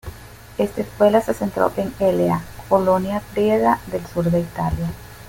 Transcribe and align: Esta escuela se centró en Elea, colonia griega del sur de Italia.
Esta 0.57 0.81
escuela 0.81 1.21
se 1.21 1.35
centró 1.35 1.71
en 1.77 1.93
Elea, 1.99 2.41
colonia 2.67 3.21
griega 3.35 3.79
del 3.91 4.03
sur 4.07 4.31
de 4.31 4.39
Italia. 4.39 4.87